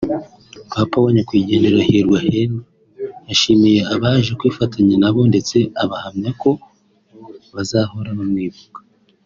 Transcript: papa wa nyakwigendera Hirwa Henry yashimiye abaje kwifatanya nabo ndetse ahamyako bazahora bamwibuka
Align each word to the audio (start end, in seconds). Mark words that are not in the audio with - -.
papa 0.73 0.95
wa 1.03 1.09
nyakwigendera 1.15 1.87
Hirwa 1.89 2.17
Henry 2.27 2.55
yashimiye 3.27 3.79
abaje 3.93 4.31
kwifatanya 4.39 4.95
nabo 5.01 5.21
ndetse 5.31 5.57
ahamyako 5.97 6.49
bazahora 7.55 8.09
bamwibuka 8.19 8.79